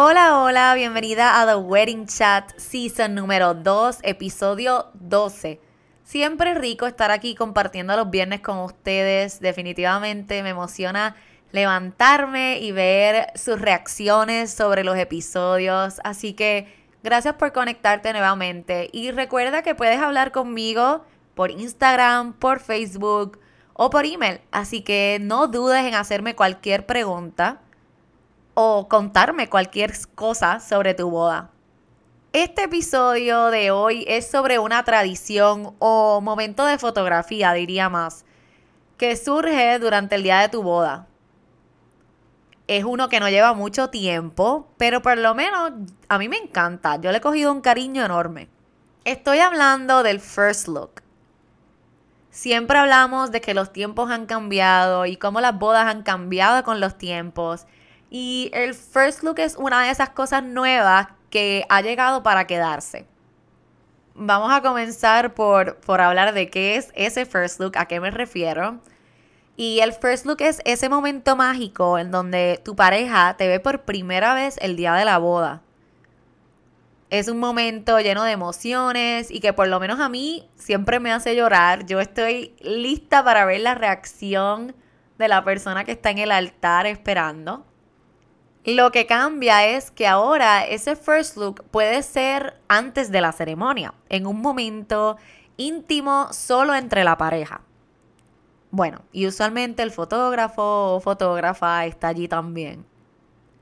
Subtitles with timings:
[0.00, 5.60] Hola, hola, bienvenida a The Wedding Chat Season número 2, episodio 12.
[6.04, 9.40] Siempre rico estar aquí compartiendo los viernes con ustedes.
[9.40, 11.16] Definitivamente me emociona
[11.50, 16.00] levantarme y ver sus reacciones sobre los episodios.
[16.04, 18.90] Así que gracias por conectarte nuevamente.
[18.92, 21.04] Y recuerda que puedes hablar conmigo
[21.34, 23.40] por Instagram, por Facebook
[23.72, 24.42] o por email.
[24.52, 27.62] Así que no dudes en hacerme cualquier pregunta
[28.60, 31.52] o contarme cualquier cosa sobre tu boda.
[32.32, 38.24] Este episodio de hoy es sobre una tradición o momento de fotografía, diría más,
[38.96, 41.06] que surge durante el día de tu boda.
[42.66, 45.70] Es uno que no lleva mucho tiempo, pero por lo menos
[46.08, 46.96] a mí me encanta.
[46.96, 48.48] Yo le he cogido un cariño enorme.
[49.04, 51.00] Estoy hablando del first look.
[52.30, 56.80] Siempre hablamos de que los tiempos han cambiado y cómo las bodas han cambiado con
[56.80, 57.68] los tiempos.
[58.10, 63.06] Y el first look es una de esas cosas nuevas que ha llegado para quedarse.
[64.14, 68.10] Vamos a comenzar por, por hablar de qué es ese first look, a qué me
[68.10, 68.80] refiero.
[69.56, 73.82] Y el first look es ese momento mágico en donde tu pareja te ve por
[73.82, 75.62] primera vez el día de la boda.
[77.10, 81.10] Es un momento lleno de emociones y que por lo menos a mí siempre me
[81.10, 81.86] hace llorar.
[81.86, 84.74] Yo estoy lista para ver la reacción
[85.18, 87.64] de la persona que está en el altar esperando.
[88.68, 93.94] Lo que cambia es que ahora ese first look puede ser antes de la ceremonia,
[94.10, 95.16] en un momento
[95.56, 97.62] íntimo solo entre la pareja.
[98.70, 102.84] Bueno, y usualmente el fotógrafo o fotógrafa está allí también.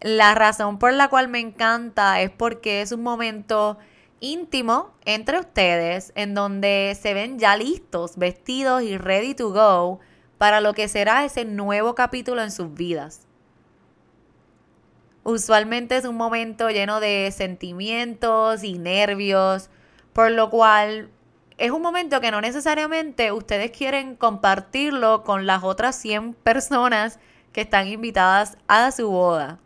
[0.00, 3.78] La razón por la cual me encanta es porque es un momento
[4.20, 9.98] íntimo entre ustedes en donde se ven ya listos, vestidos y ready to go
[10.38, 13.26] para lo que será ese nuevo capítulo en sus vidas.
[15.24, 19.70] Usualmente es un momento lleno de sentimientos y nervios,
[20.12, 21.10] por lo cual
[21.58, 27.20] es un momento que no necesariamente ustedes quieren compartirlo con las otras 100 personas
[27.52, 29.60] que están invitadas a su boda.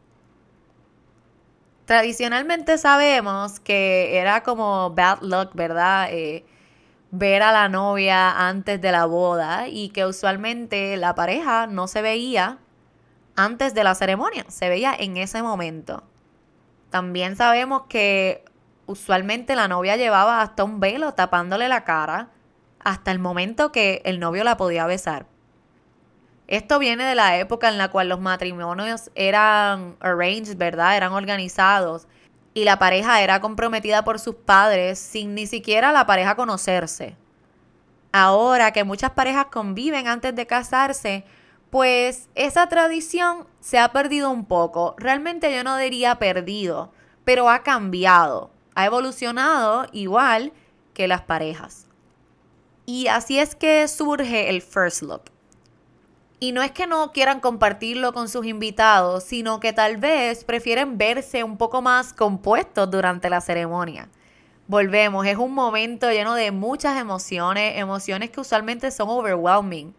[1.87, 6.09] Tradicionalmente sabemos que era como bad luck, ¿verdad?
[6.11, 6.45] Eh,
[7.13, 12.03] ver a la novia antes de la boda y que usualmente la pareja no se
[12.03, 12.59] veía
[13.37, 16.03] antes de la ceremonia, se veía en ese momento.
[16.91, 18.45] También sabemos que
[18.87, 22.31] usualmente la novia llevaba hasta un velo tapándole la cara
[22.81, 25.27] hasta el momento que el novio la podía besar.
[26.47, 30.97] Esto viene de la época en la cual los matrimonios eran arranged, ¿verdad?
[30.97, 32.07] Eran organizados
[32.55, 37.17] y la pareja era comprometida por sus padres sin ni siquiera la pareja conocerse.
[38.13, 41.25] Ahora que muchas parejas conviven antes de casarse,
[41.71, 44.95] pues esa tradición se ha perdido un poco.
[44.99, 46.93] Realmente yo no diría perdido,
[47.25, 50.53] pero ha cambiado, ha evolucionado igual
[50.95, 51.87] que las parejas.
[52.87, 55.23] Y así es que surge el first look.
[56.39, 60.99] Y no es que no quieran compartirlo con sus invitados, sino que tal vez prefieren
[60.99, 64.09] verse un poco más compuestos durante la ceremonia.
[64.69, 69.95] Volvemos, es un momento lleno de muchas emociones, emociones que usualmente son overwhelming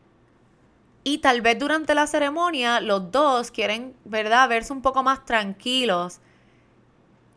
[1.07, 6.19] y tal vez durante la ceremonia los dos quieren, ¿verdad?, verse un poco más tranquilos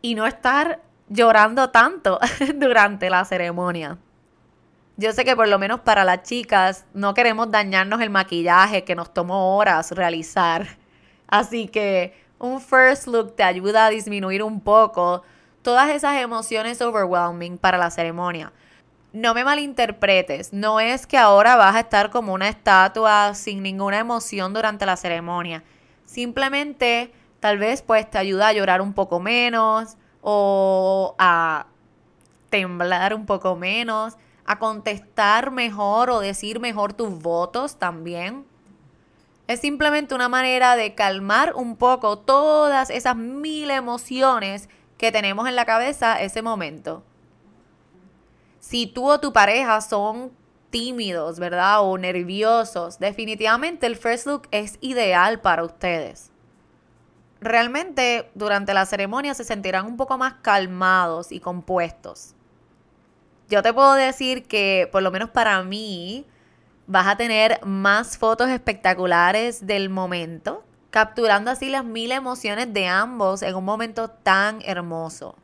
[0.01, 2.19] y no estar llorando tanto
[2.55, 3.97] durante la ceremonia.
[4.97, 8.93] Yo sé que por lo menos para las chicas no queremos dañarnos el maquillaje que
[8.93, 10.67] nos tomó horas realizar.
[11.27, 15.23] Así que un first look te ayuda a disminuir un poco
[15.61, 18.51] todas esas emociones overwhelming para la ceremonia
[19.13, 23.99] no me malinterpretes, no es que ahora vas a estar como una estatua sin ninguna
[23.99, 25.63] emoción durante la ceremonia.
[26.05, 31.65] Simplemente tal vez pues te ayuda a llorar un poco menos o a
[32.49, 38.45] temblar un poco menos, a contestar mejor o decir mejor tus votos también.
[39.47, 45.55] Es simplemente una manera de calmar un poco todas esas mil emociones que tenemos en
[45.57, 47.03] la cabeza ese momento.
[48.61, 50.31] Si tú o tu pareja son
[50.69, 51.81] tímidos, ¿verdad?
[51.81, 56.31] O nerviosos, definitivamente el first look es ideal para ustedes.
[57.41, 62.35] Realmente durante la ceremonia se sentirán un poco más calmados y compuestos.
[63.49, 66.27] Yo te puedo decir que, por lo menos para mí,
[66.85, 73.41] vas a tener más fotos espectaculares del momento, capturando así las mil emociones de ambos
[73.41, 75.35] en un momento tan hermoso.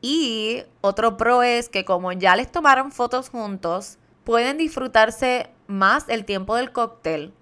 [0.00, 6.24] Y otro pro es que como ya les tomaron fotos juntos, pueden disfrutarse más el
[6.24, 7.32] tiempo del cóctel.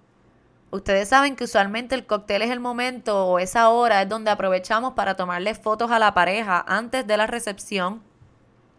[0.71, 4.93] Ustedes saben que usualmente el cóctel es el momento o esa hora es donde aprovechamos
[4.93, 8.03] para tomarle fotos a la pareja antes de la recepción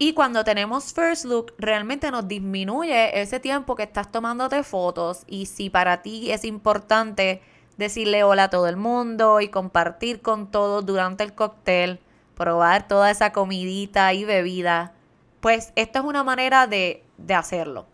[0.03, 5.25] y cuando tenemos first look, realmente nos disminuye ese tiempo que estás tomándote fotos.
[5.27, 7.43] Y si para ti es importante
[7.77, 11.99] decirle hola a todo el mundo y compartir con todos durante el cóctel,
[12.35, 14.93] probar toda esa comidita y bebida,
[15.39, 17.87] pues esta es una manera de, de hacerlo.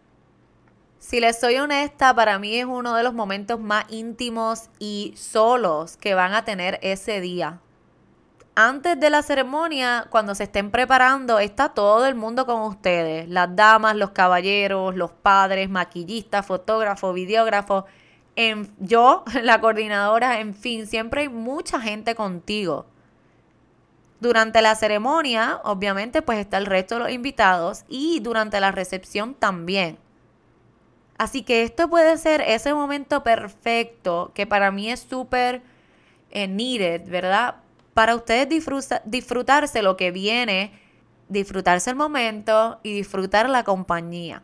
[0.99, 5.97] Si les soy honesta, para mí es uno de los momentos más íntimos y solos
[5.97, 7.59] que van a tener ese día
[8.59, 13.29] antes de la ceremonia, cuando se estén preparando, está todo el mundo con ustedes.
[13.29, 17.83] Las damas, los caballeros, los padres, maquillistas, fotógrafos, videógrafos.
[18.35, 22.87] En, yo, la coordinadora, en fin, siempre hay mucha gente contigo.
[24.19, 29.33] Durante la ceremonia, obviamente, pues está el resto de los invitados y durante la recepción
[29.35, 29.97] también.
[31.17, 35.61] Así que esto puede ser ese momento perfecto que para mí es súper
[36.31, 37.55] eh, needed, ¿verdad?
[37.97, 38.47] para ustedes
[39.05, 40.71] disfrutarse lo que viene,
[41.29, 44.43] disfrutarse el momento y disfrutar la compañía.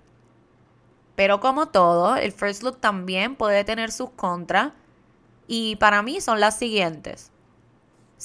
[1.16, 4.72] Pero como todo, el first look también puede tener sus contras
[5.46, 7.32] y para mí son las siguientes.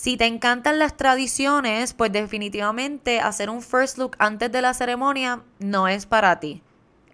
[0.00, 5.42] Si te encantan las tradiciones, pues definitivamente hacer un first look antes de la ceremonia
[5.58, 6.62] no es para ti.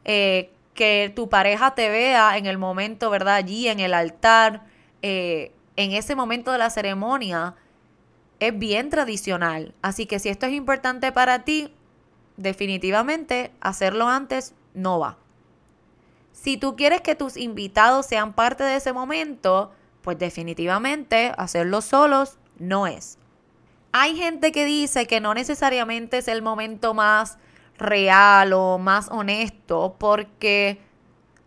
[0.04, 3.36] Eh, que tu pareja te vea en el momento, ¿verdad?
[3.36, 4.66] Allí en el altar,
[5.00, 7.54] eh, en ese momento de la ceremonia,
[8.38, 9.72] es bien tradicional.
[9.80, 11.72] Así que si esto es importante para ti,
[12.36, 15.16] definitivamente hacerlo antes no va.
[16.32, 19.72] Si tú quieres que tus invitados sean parte de ese momento,
[20.02, 23.18] pues definitivamente hacerlo solos no es.
[23.92, 27.38] Hay gente que dice que no necesariamente es el momento más
[27.78, 30.80] real o más honesto porque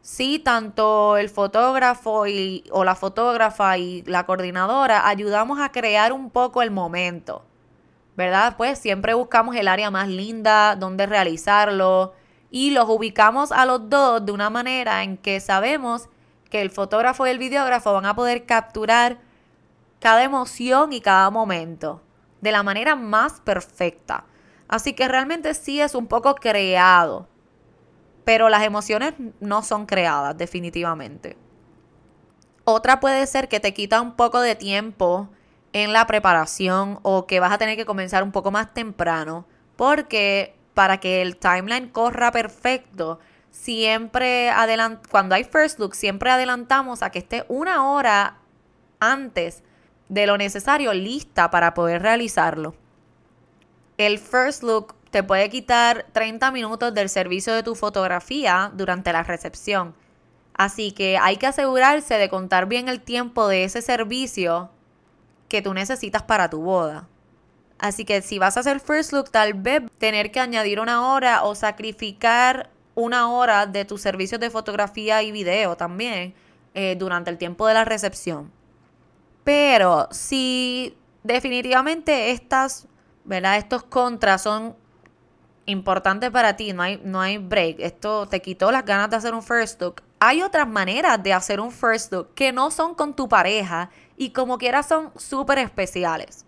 [0.02, 6.30] sí, tanto el fotógrafo y, o la fotógrafa y la coordinadora ayudamos a crear un
[6.30, 7.44] poco el momento,
[8.16, 8.56] ¿verdad?
[8.58, 12.14] Pues siempre buscamos el área más linda donde realizarlo
[12.50, 16.08] y los ubicamos a los dos de una manera en que sabemos
[16.50, 19.27] que el fotógrafo y el videógrafo van a poder capturar
[20.00, 22.02] cada emoción y cada momento
[22.42, 24.26] de la manera más perfecta.
[24.68, 27.28] Así que realmente sí es un poco creado
[28.28, 31.38] pero las emociones no son creadas definitivamente.
[32.66, 35.30] Otra puede ser que te quita un poco de tiempo
[35.72, 39.46] en la preparación o que vas a tener que comenzar un poco más temprano
[39.78, 44.52] porque para que el timeline corra perfecto, siempre
[45.10, 48.40] cuando hay first look, siempre adelantamos a que esté una hora
[49.00, 49.64] antes
[50.10, 52.76] de lo necesario lista para poder realizarlo.
[53.98, 59.24] El first look te puede quitar 30 minutos del servicio de tu fotografía durante la
[59.24, 59.96] recepción.
[60.54, 64.70] Así que hay que asegurarse de contar bien el tiempo de ese servicio
[65.50, 67.08] que tú necesitas para tu boda.
[67.80, 71.44] Así que si vas a hacer first look, tal vez tener que añadir una hora
[71.44, 76.34] o sacrificar una hora de tus servicios de fotografía y video también
[76.74, 78.52] eh, durante el tiempo de la recepción.
[79.48, 82.86] Pero si definitivamente estas,
[83.24, 83.56] ¿verdad?
[83.56, 84.76] Estos contras son
[85.66, 89.34] importante para ti, no hay, no hay break, esto te quitó las ganas de hacer
[89.34, 90.04] un first look.
[90.20, 94.32] Hay otras maneras de hacer un first look que no son con tu pareja y
[94.32, 96.46] como quieras son súper especiales.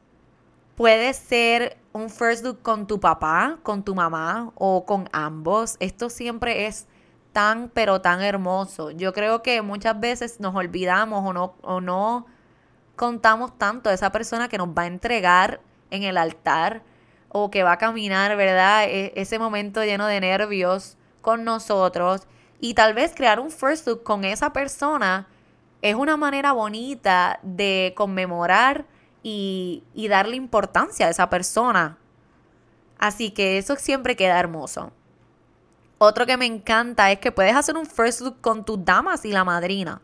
[0.76, 5.78] Puede ser un first look con tu papá, con tu mamá o con ambos.
[5.80, 6.86] Esto siempre es
[7.32, 8.92] tan pero tan hermoso.
[8.92, 12.26] Yo creo que muchas veces nos olvidamos o no, o no
[13.00, 16.84] contamos tanto a esa persona que nos va a entregar en el altar
[17.30, 18.90] o que va a caminar, ¿verdad?
[18.90, 22.28] E, ese momento lleno de nervios con nosotros
[22.60, 25.30] y tal vez crear un first look con esa persona
[25.82, 28.86] es una manera bonita de conmemorar
[29.24, 31.98] y, y darle importancia a esa persona.
[32.98, 34.92] Así que eso siempre queda hermoso.
[36.00, 39.32] Otro que me encanta es que puedes hacer un first look con tus damas y
[39.32, 40.02] la madrina.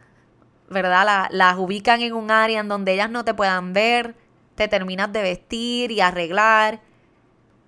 [0.69, 1.27] ¿Verdad?
[1.31, 4.15] las ubican en un área en donde ellas no te puedan ver.
[4.55, 6.81] Te terminas de vestir y arreglar.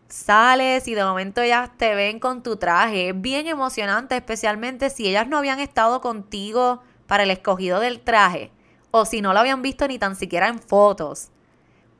[0.08, 3.10] Sales y de momento ellas te ven con tu traje.
[3.10, 8.51] Es bien emocionante, especialmente si ellas no habían estado contigo para el escogido del traje.
[8.92, 11.30] O si no lo habían visto ni tan siquiera en fotos.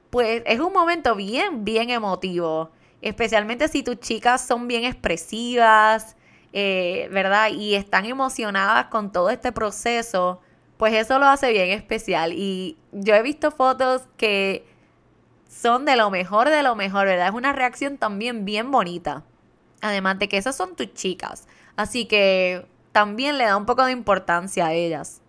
[0.10, 6.16] Pues es un momento bien, bien emotivo especialmente si tus chicas son bien expresivas,
[6.54, 7.50] eh, ¿verdad?
[7.51, 10.42] Y están emocionadas con todo este proceso,
[10.77, 12.34] pues eso lo hace bien especial.
[12.34, 14.65] Y yo he visto fotos que
[15.50, 17.27] son de lo mejor de lo mejor, ¿verdad?
[17.27, 19.24] Es una reacción también bien bonita.
[19.81, 21.48] Además de que esas son tus chicas.
[21.75, 25.22] Así que también le da un poco de importancia a ellas.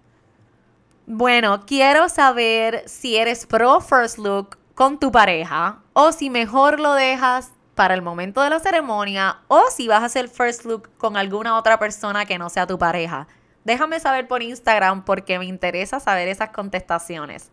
[1.06, 6.92] Bueno, quiero saber si eres pro first look con tu pareja o si mejor lo
[6.92, 11.16] dejas para el momento de la ceremonia o si vas a hacer first look con
[11.16, 13.26] alguna otra persona que no sea tu pareja.
[13.64, 17.50] Déjame saber por Instagram porque me interesa saber esas contestaciones.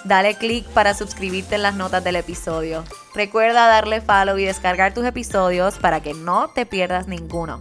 [0.03, 2.83] Dale click para suscribirte en las notas del episodio.
[3.13, 7.60] Recuerda darle follow y descargar tus episodios para que no te pierdas ninguno.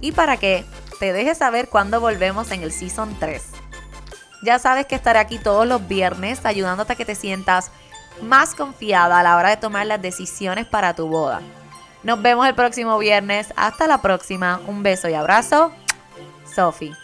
[0.00, 0.64] Y para que
[0.98, 3.42] te dejes saber cuándo volvemos en el Season 3.
[4.44, 7.70] Ya sabes que estaré aquí todos los viernes ayudándote a que te sientas
[8.20, 11.40] más confiada a la hora de tomar las decisiones para tu boda.
[12.02, 13.52] Nos vemos el próximo viernes.
[13.56, 14.60] Hasta la próxima.
[14.66, 15.72] Un beso y abrazo.
[16.52, 16.94] Sophie.